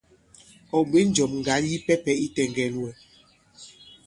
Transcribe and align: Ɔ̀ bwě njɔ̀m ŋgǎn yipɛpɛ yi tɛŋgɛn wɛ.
Ɔ̀ 0.77 0.83
bwě 0.89 0.99
njɔ̀m 1.09 1.31
ŋgǎn 1.39 1.63
yipɛpɛ 1.71 2.11
yi 2.19 2.27
tɛŋgɛn 2.35 2.73
wɛ. 2.81 2.91